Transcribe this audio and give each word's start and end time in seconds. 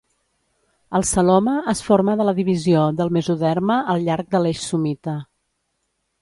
El 0.99 1.03
celoma 1.09 1.53
es 1.73 1.83
forma 1.89 2.15
de 2.21 2.25
la 2.29 2.33
divisió 2.39 2.87
del 3.03 3.13
mesoderma 3.19 3.77
al 3.95 4.03
llarg 4.09 4.33
de 4.33 4.43
l'eix 4.47 4.65
somita. 4.73 5.15